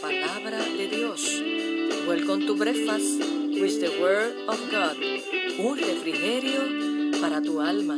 [0.00, 1.42] Palabra de Dios.
[2.06, 4.96] Welcome to Breakfast with the Word of God.
[5.58, 7.96] Un refrigerio para tu alma.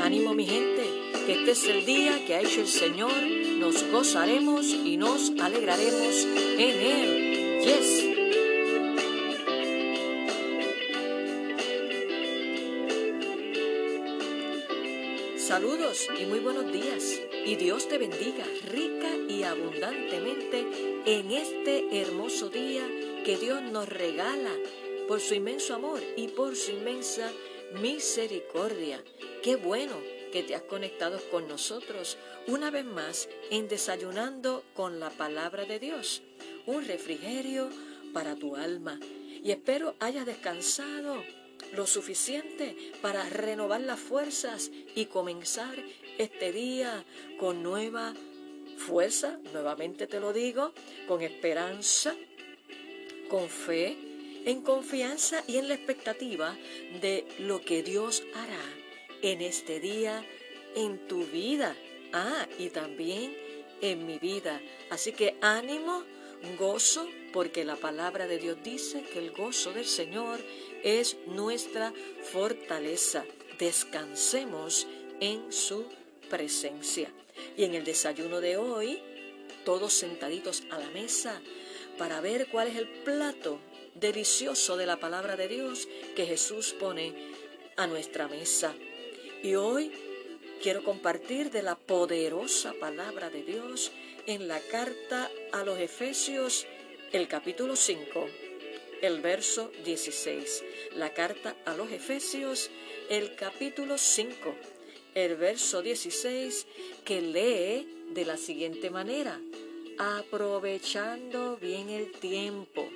[0.00, 0.82] Ánimo mi gente,
[1.26, 3.12] que este es el día que ha hecho el Señor.
[3.58, 6.26] Nos gozaremos y nos alegraremos
[6.58, 7.27] en Él.
[15.58, 17.20] Saludos y muy buenos días.
[17.44, 20.64] Y Dios te bendiga rica y abundantemente
[21.04, 22.86] en este hermoso día
[23.24, 24.52] que Dios nos regala
[25.08, 27.32] por su inmenso amor y por su inmensa
[27.82, 29.02] misericordia.
[29.42, 29.94] Qué bueno
[30.32, 35.80] que te has conectado con nosotros una vez más en Desayunando con la Palabra de
[35.80, 36.22] Dios,
[36.66, 37.68] un refrigerio
[38.12, 39.00] para tu alma.
[39.42, 41.20] Y espero hayas descansado
[41.72, 45.74] lo suficiente para renovar las fuerzas y comenzar
[46.18, 47.04] este día
[47.38, 48.14] con nueva
[48.76, 50.72] fuerza, nuevamente te lo digo,
[51.06, 52.14] con esperanza,
[53.28, 53.96] con fe,
[54.44, 56.56] en confianza y en la expectativa
[57.00, 58.64] de lo que Dios hará
[59.22, 60.24] en este día,
[60.74, 61.76] en tu vida,
[62.12, 63.36] ah, y también
[63.80, 64.60] en mi vida.
[64.90, 66.04] Así que ánimo,
[66.58, 70.40] gozo, porque la palabra de Dios dice que el gozo del Señor
[70.82, 71.92] es nuestra
[72.32, 73.24] fortaleza.
[73.58, 74.86] Descansemos
[75.20, 75.86] en su
[76.30, 77.10] presencia.
[77.56, 79.00] Y en el desayuno de hoy,
[79.64, 81.40] todos sentaditos a la mesa
[81.96, 83.60] para ver cuál es el plato
[83.94, 87.14] delicioso de la palabra de Dios que Jesús pone
[87.76, 88.74] a nuestra mesa.
[89.42, 89.92] Y hoy
[90.62, 93.92] quiero compartir de la poderosa palabra de Dios
[94.26, 96.66] en la carta a los Efesios,
[97.12, 98.28] el capítulo 5
[99.02, 100.64] el verso 16.
[100.96, 102.70] La carta a los Efesios,
[103.08, 104.54] el capítulo 5,
[105.14, 106.66] el verso 16,
[107.04, 109.40] que lee de la siguiente manera,
[109.98, 112.88] aprovechando bien el tiempo,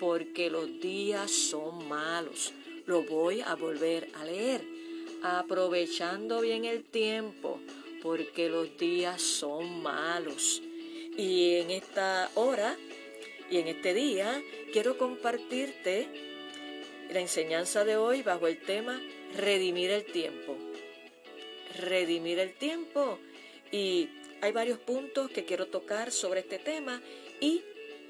[0.00, 2.52] porque los días son malos.
[2.86, 4.77] Lo voy a volver a leer.
[5.22, 7.60] Aprovechando bien el tiempo,
[8.02, 10.62] porque los días son malos.
[11.16, 12.76] Y en esta hora
[13.50, 14.42] y en este día
[14.72, 16.06] quiero compartirte
[17.10, 19.00] la enseñanza de hoy bajo el tema
[19.36, 20.56] redimir el tiempo.
[21.78, 23.18] Redimir el tiempo.
[23.72, 24.08] Y
[24.40, 27.02] hay varios puntos que quiero tocar sobre este tema
[27.40, 27.62] y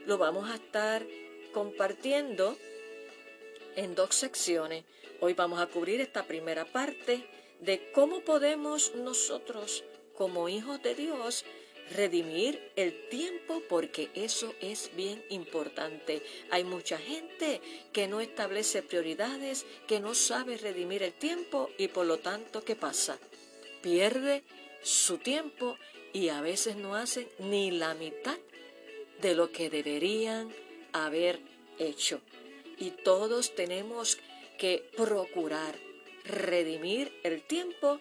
[0.07, 1.07] lo vamos a estar
[1.53, 2.57] compartiendo
[3.77, 4.85] en dos secciones.
[5.21, 7.25] Hoy vamos a cubrir esta primera parte
[7.61, 9.83] de cómo podemos nosotros
[10.15, 11.45] como hijos de Dios
[11.91, 16.23] redimir el tiempo porque eso es bien importante.
[16.51, 17.61] Hay mucha gente
[17.93, 22.77] que no establece prioridades, que no sabe redimir el tiempo y por lo tanto, ¿qué
[22.77, 23.19] pasa?
[23.83, 24.45] Pierde
[24.83, 25.77] su tiempo
[26.13, 28.39] y a veces no hacen ni la mitad
[29.21, 30.55] de lo que deberían
[30.93, 31.41] haber
[31.81, 32.21] hecho.
[32.79, 34.19] Y todos tenemos
[34.59, 35.75] que procurar
[36.25, 37.99] redimir el tiempo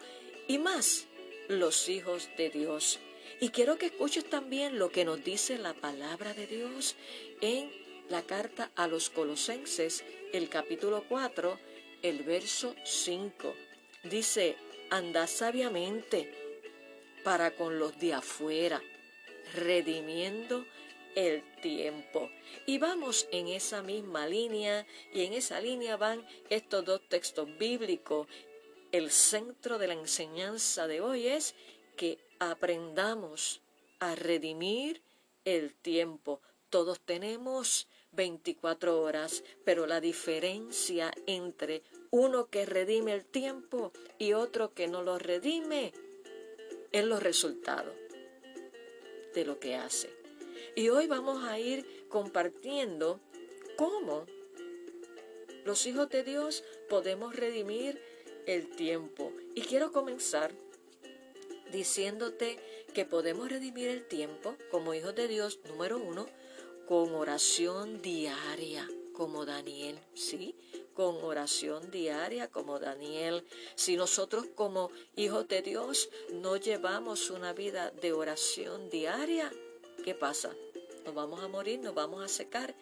[0.47, 1.05] y más
[1.47, 2.99] los hijos de Dios.
[3.39, 6.95] Y quiero que escuches también lo que nos dice la palabra de Dios
[7.41, 7.71] en
[8.09, 10.03] la carta a los Colosenses,
[10.33, 11.59] el capítulo 4,
[12.01, 13.53] el verso 5.
[14.03, 14.55] Dice,
[14.89, 16.33] anda sabiamente
[17.23, 18.81] para con los de afuera,
[19.53, 20.65] redimiendo
[21.17, 22.29] el tiempo.
[22.67, 28.27] Y vamos en esa misma línea y en esa línea van estos dos textos bíblicos.
[28.91, 31.55] El centro de la enseñanza de hoy es
[31.95, 33.61] que aprendamos
[33.99, 35.01] a redimir
[35.43, 36.39] el tiempo.
[36.69, 41.81] Todos tenemos 24 horas, pero la diferencia entre
[42.11, 45.93] uno que redime el tiempo y otro que no lo redime
[46.91, 47.95] es los resultados
[49.33, 50.16] de lo que hace.
[50.75, 53.19] Y hoy vamos a ir compartiendo
[53.77, 54.25] cómo
[55.65, 58.01] los hijos de Dios podemos redimir
[58.45, 59.31] el tiempo.
[59.53, 60.53] Y quiero comenzar
[61.71, 62.57] diciéndote
[62.93, 66.27] que podemos redimir el tiempo como hijos de Dios, número uno,
[66.87, 70.55] con oración diaria, como Daniel, ¿sí?
[70.93, 73.43] Con oración diaria, como Daniel.
[73.75, 79.51] Si nosotros como hijos de Dios no llevamos una vida de oración diaria,
[80.07, 80.55] ¿qué pasa?
[81.03, 82.73] Nos vamos a morir, nos vamos a secar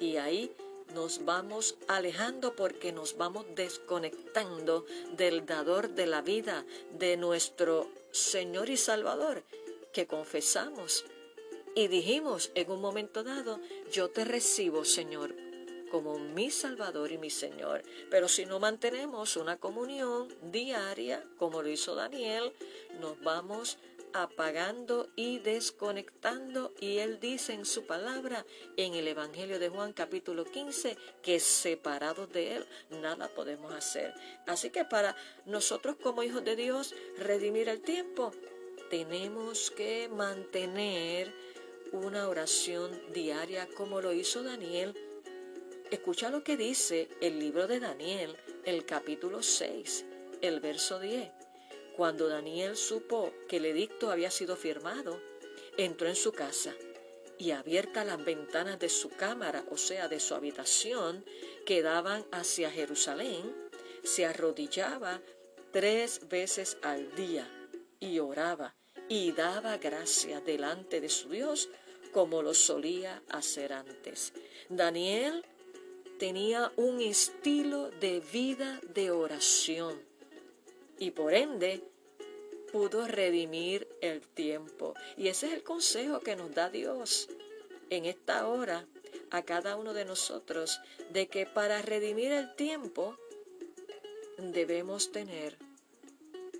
[0.00, 0.50] y ahí
[0.92, 6.66] nos vamos alejando porque nos vamos desconectando del dador de la vida,
[6.98, 9.44] de nuestro Señor y Salvador,
[9.92, 11.04] que confesamos
[11.76, 13.60] y dijimos en un momento dado,
[13.92, 15.36] yo te recibo, Señor,
[15.92, 17.82] como mi Salvador y mi Señor.
[18.10, 22.52] Pero si no mantenemos una comunión diaria, como lo hizo Daniel,
[23.00, 23.78] nos vamos
[24.14, 26.72] apagando y desconectando.
[26.80, 28.44] Y Él dice en su palabra,
[28.76, 34.14] en el Evangelio de Juan capítulo 15, que separados de Él nada podemos hacer.
[34.46, 35.16] Así que para
[35.46, 38.32] nosotros como hijos de Dios, redimir el tiempo,
[38.90, 41.32] tenemos que mantener
[41.92, 44.94] una oración diaria como lo hizo Daniel.
[45.90, 50.04] Escucha lo que dice el libro de Daniel, el capítulo 6,
[50.40, 51.41] el verso 10.
[51.96, 55.20] Cuando Daniel supo que el edicto había sido firmado,
[55.76, 56.74] entró en su casa
[57.38, 61.24] y abiertas las ventanas de su cámara, o sea, de su habitación,
[61.66, 63.54] que daban hacia Jerusalén,
[64.04, 65.20] se arrodillaba
[65.70, 67.48] tres veces al día
[68.00, 68.74] y oraba
[69.08, 71.68] y daba gracia delante de su Dios
[72.12, 74.32] como lo solía hacer antes.
[74.68, 75.44] Daniel
[76.18, 80.11] tenía un estilo de vida de oración
[81.02, 81.82] y por ende
[82.70, 84.94] pudo redimir el tiempo.
[85.16, 87.28] Y ese es el consejo que nos da Dios
[87.90, 88.86] en esta hora
[89.32, 93.18] a cada uno de nosotros, de que para redimir el tiempo
[94.38, 95.58] debemos tener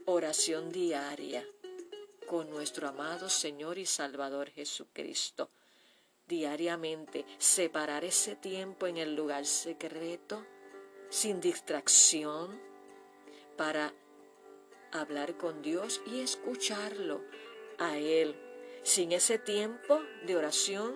[0.07, 1.47] oración diaria
[2.27, 5.51] con nuestro amado Señor y Salvador Jesucristo.
[6.27, 10.45] Diariamente separar ese tiempo en el lugar secreto,
[11.11, 12.61] sin distracción,
[13.57, 13.93] para
[14.93, 17.23] hablar con Dios y escucharlo
[17.79, 18.37] a Él.
[18.83, 20.95] Sin ese tiempo de oración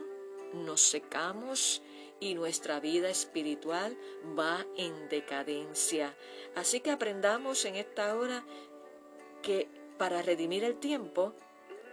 [0.52, 1.82] nos secamos
[2.20, 3.96] y nuestra vida espiritual
[4.38, 6.16] va en decadencia.
[6.54, 8.44] Así que aprendamos en esta hora
[9.42, 9.68] que
[9.98, 11.34] para redimir el tiempo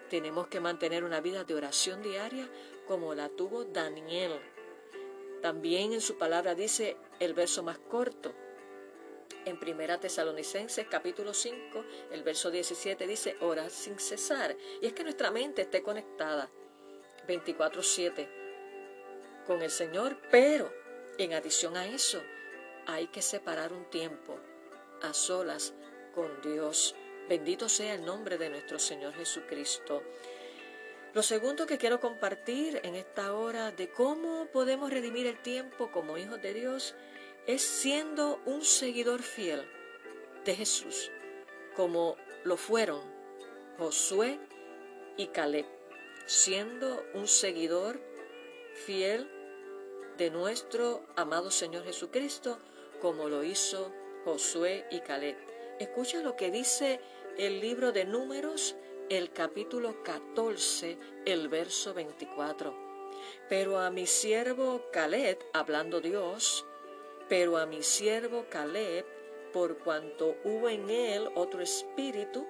[0.09, 2.49] tenemos que mantener una vida de oración diaria
[2.87, 4.39] como la tuvo Daniel.
[5.41, 8.33] También en su palabra dice el verso más corto,
[9.45, 14.55] en Primera Tesalonicenses capítulo 5, el verso 17 dice, ora sin cesar.
[14.81, 16.49] Y es que nuestra mente esté conectada
[17.27, 18.27] 24/7
[19.45, 20.71] con el Señor, pero
[21.17, 22.21] en adición a eso
[22.85, 24.39] hay que separar un tiempo
[25.01, 25.73] a solas
[26.13, 26.95] con Dios.
[27.29, 30.03] Bendito sea el nombre de nuestro Señor Jesucristo.
[31.13, 36.17] Lo segundo que quiero compartir en esta hora de cómo podemos redimir el tiempo como
[36.17, 36.95] hijos de Dios
[37.45, 39.67] es siendo un seguidor fiel
[40.45, 41.11] de Jesús,
[41.75, 43.01] como lo fueron
[43.77, 44.39] Josué
[45.17, 45.65] y Caleb,
[46.25, 47.99] siendo un seguidor
[48.85, 49.29] fiel
[50.17, 52.59] de nuestro amado Señor Jesucristo,
[53.01, 53.91] como lo hizo
[54.23, 55.35] Josué y Caleb.
[55.79, 57.01] Escucha lo que dice
[57.37, 58.75] el libro de Números,
[59.09, 62.73] el capítulo 14, el verso 24.
[63.49, 66.65] Pero a mi siervo Caleb, hablando Dios,
[67.29, 69.05] pero a mi siervo Caleb,
[69.51, 72.45] por cuanto hubo en él otro espíritu,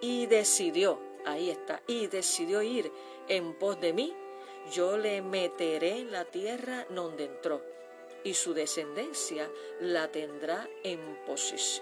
[0.00, 2.90] y decidió, ahí está, y decidió ir
[3.28, 4.14] en pos de mí,
[4.72, 7.62] yo le meteré en la tierra donde entró,
[8.24, 9.50] y su descendencia
[9.80, 11.00] la tendrá en,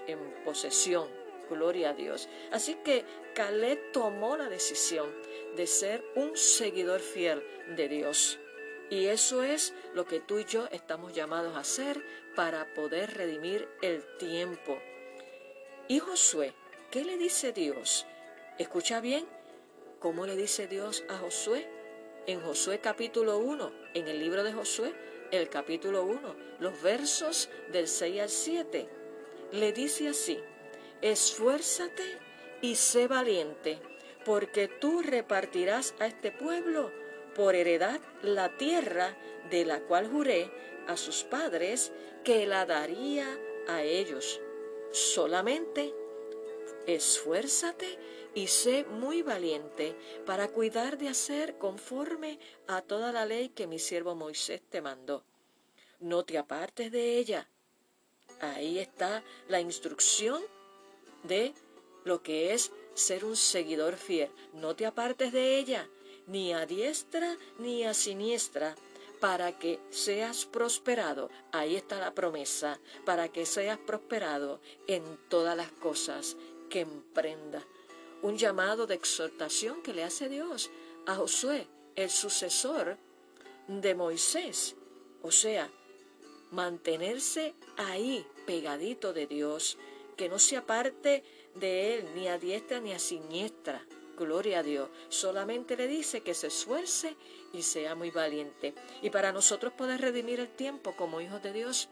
[0.07, 1.09] en posesión.
[1.50, 2.28] Gloria a Dios.
[2.52, 5.11] Así que Caleb tomó la decisión
[5.57, 7.42] de ser un seguidor fiel
[7.75, 8.38] de Dios.
[8.90, 12.02] Y eso es lo que tú y yo estamos llamados a hacer
[12.35, 14.78] para poder redimir el tiempo.
[15.88, 16.54] Y Josué,
[16.90, 18.07] ¿qué le dice Dios?
[18.59, 19.26] Escucha bien
[19.99, 21.68] cómo le dice Dios a Josué.
[22.26, 24.95] En Josué capítulo 1, en el libro de Josué,
[25.30, 28.88] el capítulo 1, los versos del 6 al 7,
[29.52, 30.38] le dice así,
[31.00, 32.18] esfuérzate
[32.61, 33.78] y sé valiente,
[34.25, 36.90] porque tú repartirás a este pueblo
[37.38, 39.16] por heredad la tierra
[39.49, 40.50] de la cual juré
[40.88, 41.92] a sus padres
[42.25, 44.40] que la daría a ellos.
[44.90, 45.95] Solamente
[46.88, 47.97] esfuérzate
[48.35, 49.95] y sé muy valiente
[50.26, 55.23] para cuidar de hacer conforme a toda la ley que mi siervo Moisés te mandó.
[56.00, 57.49] No te apartes de ella.
[58.40, 60.42] Ahí está la instrucción
[61.23, 61.54] de
[62.04, 64.30] lo que es ser un seguidor fiel.
[64.54, 65.88] No te apartes de ella
[66.28, 68.76] ni a diestra ni a siniestra,
[69.20, 71.30] para que seas prosperado.
[71.50, 76.37] Ahí está la promesa, para que seas prosperado en todas las cosas
[76.70, 77.62] que emprenda.
[78.23, 80.70] Un llamado de exhortación que le hace Dios
[81.06, 81.66] a Josué,
[81.97, 82.97] el sucesor
[83.66, 84.76] de Moisés.
[85.23, 85.68] O sea,
[86.50, 89.78] mantenerse ahí pegadito de Dios,
[90.16, 93.85] que no se aparte de él ni a diestra ni a siniestra,
[94.19, 94.89] Gloria a Dios.
[95.09, 97.17] Solamente le dice que se esfuerce
[97.53, 98.75] y sea muy valiente.
[99.01, 101.89] Y para nosotros poder redimir el tiempo como hijos de Dios,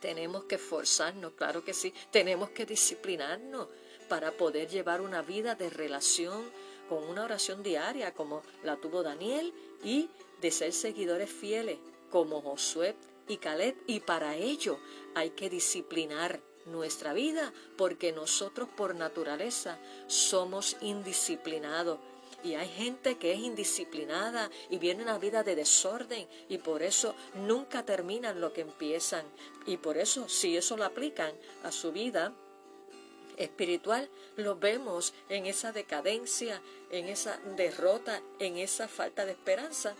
[0.00, 1.92] tenemos que esforzarnos, claro que sí.
[2.10, 3.68] Tenemos que disciplinarnos
[4.08, 6.50] para poder llevar una vida de relación
[6.88, 9.52] con una oración diaria como la tuvo Daniel
[9.82, 10.08] y
[10.40, 11.78] de ser seguidores fieles
[12.10, 12.94] como Josué
[13.26, 13.76] y Caleb.
[13.86, 14.78] Y para ello
[15.14, 21.98] hay que disciplinar nuestra vida porque nosotros por naturaleza somos indisciplinados.
[22.44, 27.14] Y hay gente que es indisciplinada y viene una vida de desorden y por eso
[27.34, 29.24] nunca terminan lo que empiezan.
[29.66, 31.32] Y por eso, si eso lo aplican
[31.64, 32.32] a su vida
[33.36, 39.94] espiritual, lo vemos en esa decadencia, en esa derrota, en esa falta de esperanza.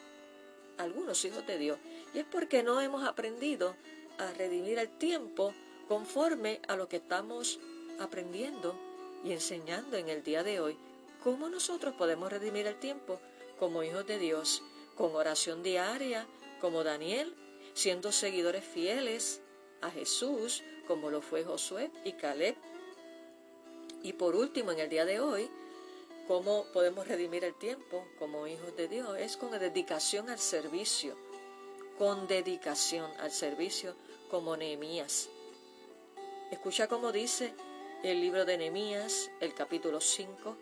[0.78, 1.78] Algunos hijos de Dios.
[2.14, 3.74] Y es porque no hemos aprendido
[4.18, 5.52] a redimir el tiempo
[5.88, 7.58] conforme a lo que estamos
[7.98, 8.74] aprendiendo
[9.24, 10.76] y enseñando en el día de hoy.
[11.22, 13.20] ¿Cómo nosotros podemos redimir el tiempo
[13.58, 14.62] como hijos de Dios?
[14.96, 16.26] Con oración diaria,
[16.60, 17.34] como Daniel,
[17.74, 19.40] siendo seguidores fieles
[19.82, 22.56] a Jesús, como lo fue Josué y Caleb.
[24.02, 25.50] Y por último, en el día de hoy,
[26.28, 29.18] ¿cómo podemos redimir el tiempo como hijos de Dios?
[29.18, 31.16] Es con dedicación al servicio,
[31.98, 33.94] con dedicación al servicio
[34.30, 35.28] como Nehemías.
[36.50, 37.54] Escucha cómo dice
[38.04, 40.56] el libro de Nehemías, el capítulo 5,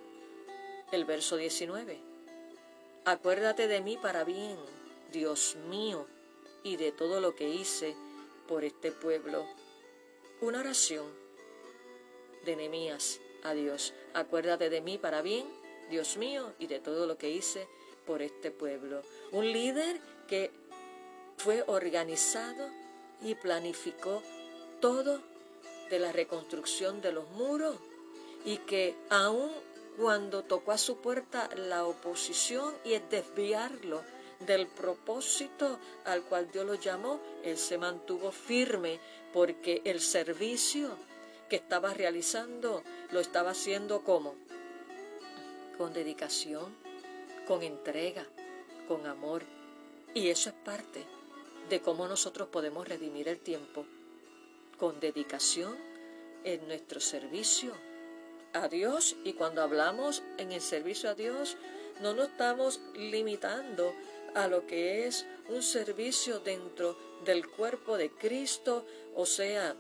[0.93, 1.99] el verso 19.
[3.05, 4.57] Acuérdate de mí para bien,
[5.13, 6.07] Dios mío,
[6.63, 7.95] y de todo lo que hice
[8.49, 9.45] por este pueblo.
[10.41, 11.05] Una oración
[12.47, 13.93] de Nehemías a Dios.
[14.15, 15.47] Acuérdate de mí para bien,
[15.91, 17.69] Dios mío, y de todo lo que hice
[18.07, 19.03] por este pueblo.
[19.33, 20.51] Un líder que
[21.37, 22.71] fue organizado
[23.23, 24.23] y planificó
[24.81, 25.34] todo
[25.95, 27.77] de la reconstrucción de los muros
[28.45, 29.53] y que aun
[29.97, 34.03] cuando tocó a su puerta la oposición y es desviarlo
[34.41, 38.99] del propósito al cual Dios lo llamó, él se mantuvo firme
[39.33, 40.91] porque el servicio
[41.49, 42.83] que estaba realizando
[43.13, 44.35] lo estaba haciendo como
[45.79, 46.75] con dedicación,
[47.47, 48.27] con entrega,
[48.89, 49.45] con amor.
[50.13, 51.05] Y eso es parte
[51.71, 53.87] de cómo nosotros podemos redimir el tiempo
[54.85, 55.79] con dedicación
[56.45, 57.73] en nuestro servicio
[58.53, 61.57] a Dios y cuando hablamos en el servicio a Dios
[62.03, 63.95] no nos estamos limitando
[64.35, 69.75] a lo que es un servicio dentro del cuerpo de Cristo, o sea,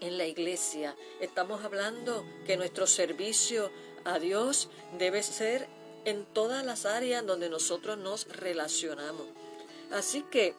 [0.00, 0.94] en la iglesia.
[1.18, 3.70] Estamos hablando que nuestro servicio
[4.04, 5.66] a Dios debe ser
[6.04, 9.28] en todas las áreas donde nosotros nos relacionamos.
[9.90, 10.54] Así que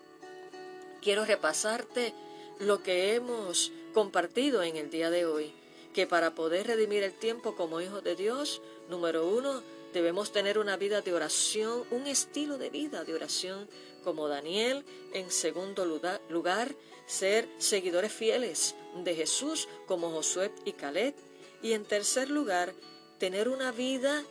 [1.00, 2.16] quiero repasarte
[2.64, 5.54] lo que hemos compartido en el día de hoy,
[5.94, 9.62] que para poder redimir el tiempo como hijos de Dios, número uno,
[9.94, 13.68] debemos tener una vida de oración, un estilo de vida de oración
[14.04, 14.84] como Daniel.
[15.14, 21.14] En segundo lugar, ser seguidores fieles de Jesús como Josué y Caleb.
[21.62, 22.74] Y en tercer lugar,
[23.20, 24.24] tener una vida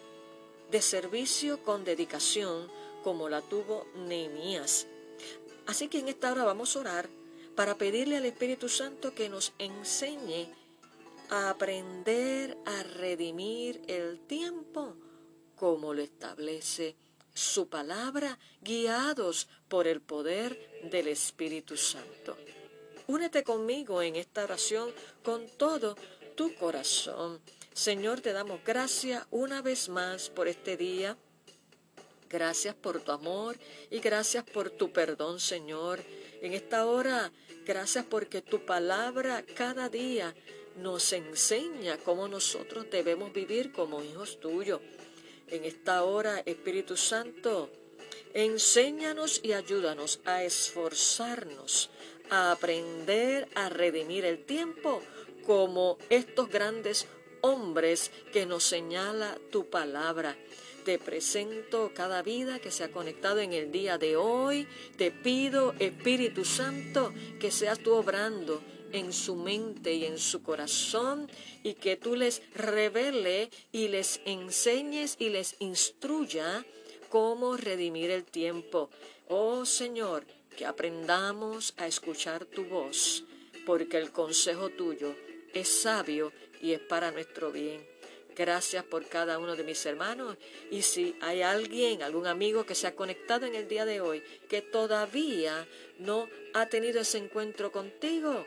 [0.71, 2.69] de servicio con dedicación
[3.05, 4.87] como la tuvo Nehemías.
[5.67, 7.22] Así que en esta hora vamos a orar
[7.55, 10.49] para pedirle al Espíritu Santo que nos enseñe
[11.31, 14.97] a aprender a redimir el tiempo
[15.57, 16.97] como lo establece
[17.35, 20.59] su palabra, guiados por el poder
[20.91, 22.37] del Espíritu Santo.
[23.07, 24.91] Únete conmigo en esta oración
[25.23, 25.97] con todo
[26.37, 27.41] tu corazón.
[27.73, 31.17] Señor, te damos gracias una vez más por este día.
[32.33, 33.59] Gracias por tu amor
[33.91, 36.01] y gracias por tu perdón, Señor.
[36.41, 37.31] En esta hora,
[37.67, 40.35] gracias porque tu palabra cada día
[40.77, 44.81] nos enseña cómo nosotros debemos vivir como hijos tuyos.
[45.49, 47.71] En esta hora, Espíritu Santo,
[48.33, 51.91] enséñanos y ayúdanos a esforzarnos,
[52.31, 55.03] a aprender a redimir el tiempo
[55.45, 57.07] como estos grandes
[57.43, 60.35] hombres que nos señala tu palabra.
[60.85, 64.67] Te presento cada vida que se ha conectado en el día de hoy.
[64.97, 68.61] Te pido, Espíritu Santo, que seas tú obrando
[68.91, 71.31] en su mente y en su corazón
[71.63, 76.67] y que tú les revele y les enseñes y les instruya
[77.09, 78.91] cómo redimir el tiempo.
[79.29, 83.23] Oh Señor, que aprendamos a escuchar tu voz,
[83.65, 85.15] porque el consejo tuyo
[85.55, 87.92] es sabio y es para nuestro bien.
[88.37, 90.37] Gracias por cada uno de mis hermanos.
[90.71, 94.23] Y si hay alguien, algún amigo que se ha conectado en el día de hoy,
[94.49, 95.67] que todavía
[95.99, 98.47] no ha tenido ese encuentro contigo,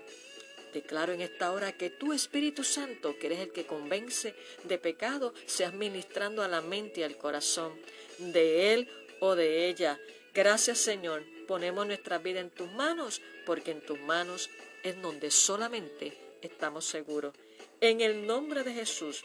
[0.73, 5.33] declaro en esta hora que tu Espíritu Santo, que eres el que convence de pecado,
[5.45, 7.73] seas ministrando a la mente y al corazón
[8.17, 8.89] de él
[9.19, 9.99] o de ella.
[10.33, 11.23] Gracias Señor.
[11.47, 14.49] Ponemos nuestra vida en tus manos, porque en tus manos
[14.83, 17.33] es donde solamente estamos seguros.
[17.81, 19.23] En el nombre de Jesús,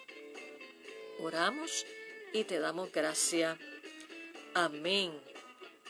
[1.23, 1.87] oramos
[2.33, 3.59] y te damos gracias.
[4.55, 5.13] Amén.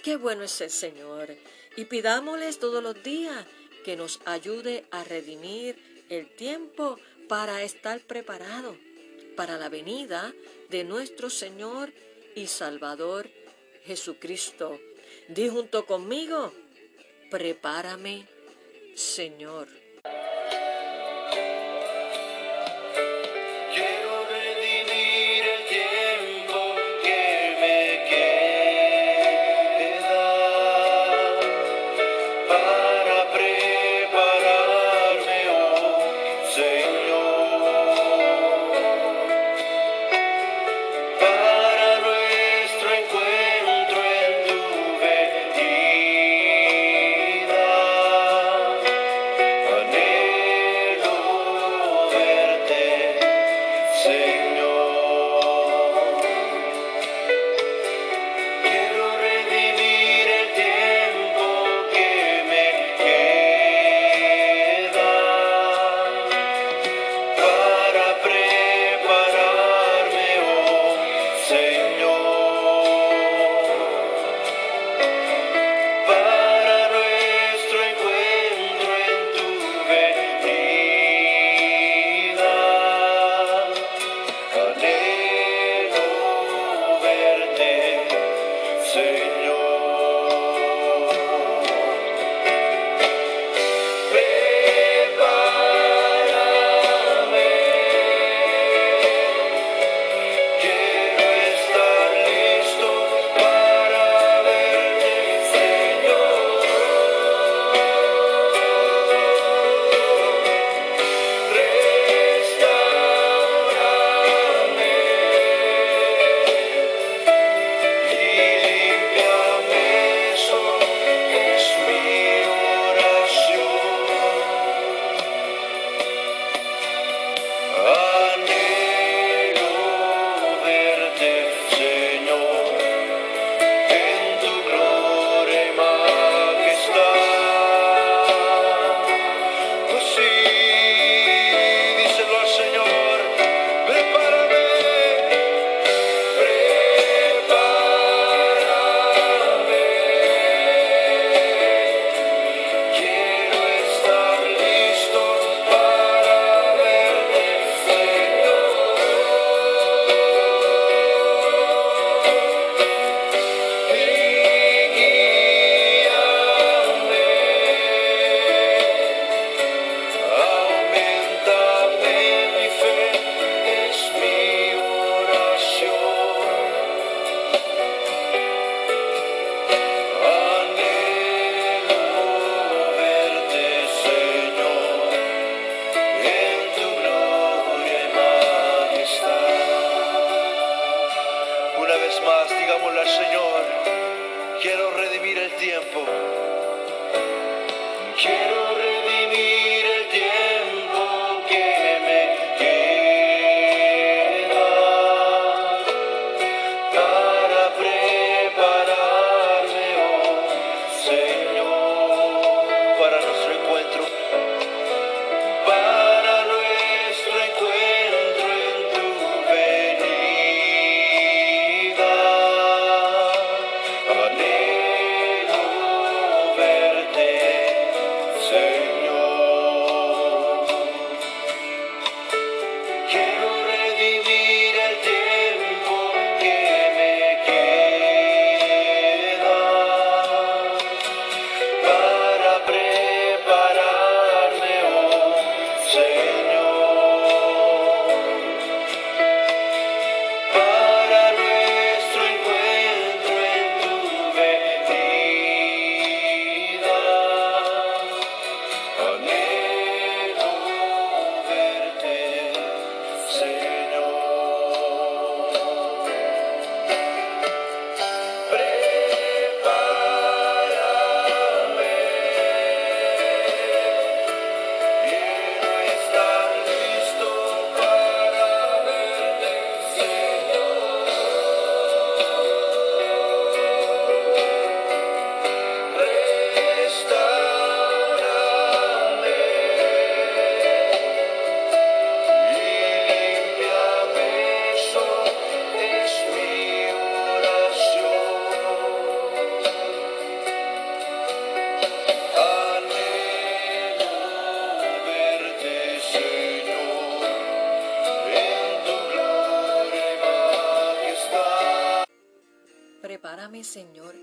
[0.02, 1.28] Qué bueno es el Señor.
[1.76, 3.46] Y pidámosles todos los días
[3.84, 5.76] que nos ayude a redimir
[6.08, 8.76] el tiempo para estar preparado
[9.36, 10.34] para la venida
[10.68, 11.92] de nuestro Señor
[12.34, 13.30] y Salvador
[13.84, 14.78] Jesucristo.
[15.28, 16.52] Di junto conmigo,
[17.30, 18.26] prepárame,
[18.94, 19.68] Señor.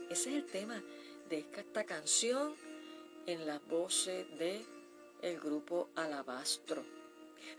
[0.10, 0.82] Ese es el tema
[1.30, 2.56] de esta canción
[3.26, 4.65] en las voces de
[5.21, 6.84] el grupo Alabastro.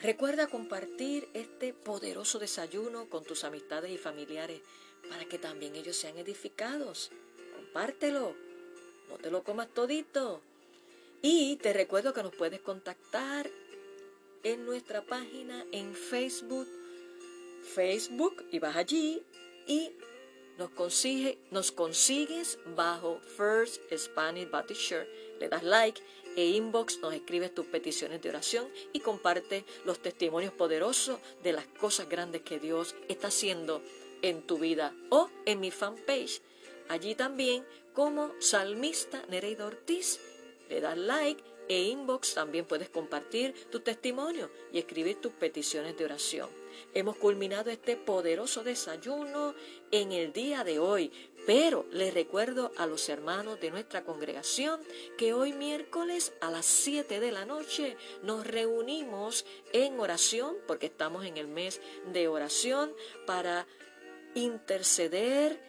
[0.01, 4.61] Recuerda compartir este poderoso desayuno con tus amistades y familiares
[5.09, 7.11] para que también ellos sean edificados.
[7.57, 8.35] Compártelo,
[9.09, 10.41] no te lo comas todito.
[11.21, 13.51] Y te recuerdo que nos puedes contactar
[14.45, 16.69] en nuestra página en Facebook,
[17.75, 19.23] Facebook, y vas allí
[19.67, 19.93] y
[20.59, 25.09] nos, consigue, nos consigues bajo First Spanish Baptist Church.
[25.41, 26.03] Le das like
[26.37, 31.67] e inbox, nos escribes tus peticiones de oración y comparte los testimonios poderosos de las
[31.67, 33.83] cosas grandes que Dios está haciendo
[34.23, 36.43] en tu vida o en mi fanpage.
[36.89, 40.21] Allí también como salmista Nereida Ortiz.
[40.69, 46.05] Le das like e inbox también puedes compartir tu testimonio y escribir tus peticiones de
[46.05, 46.58] oración.
[46.95, 49.55] Hemos culminado este poderoso desayuno
[49.91, 51.13] en el día de hoy,
[51.47, 54.81] pero les recuerdo a los hermanos de nuestra congregación
[55.17, 61.25] que hoy miércoles a las 7 de la noche nos reunimos en oración, porque estamos
[61.25, 61.81] en el mes
[62.13, 62.93] de oración,
[63.27, 63.67] para
[64.35, 65.61] interceder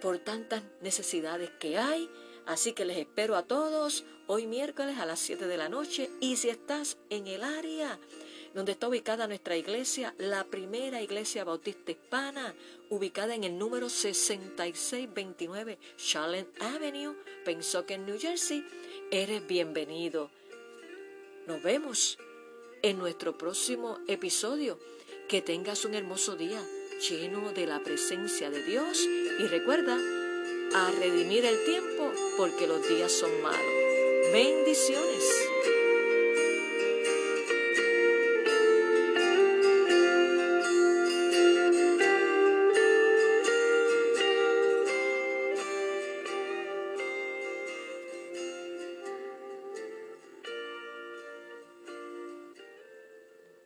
[0.00, 2.10] por tantas necesidades que hay.
[2.46, 6.36] Así que les espero a todos hoy miércoles a las 7 de la noche y
[6.36, 7.98] si estás en el área
[8.54, 12.54] donde está ubicada nuestra iglesia, la primera iglesia bautista hispana,
[12.90, 18.64] ubicada en el número 6629 Charlotte Avenue, en New Jersey,
[19.10, 20.30] eres bienvenido.
[21.46, 22.18] Nos vemos
[22.82, 24.78] en nuestro próximo episodio.
[25.28, 26.60] Que tengas un hermoso día
[27.08, 28.98] lleno de la presencia de Dios
[29.38, 29.98] y recuerda
[30.74, 33.60] a redimir el tiempo porque los días son malos.
[34.32, 35.41] Bendiciones.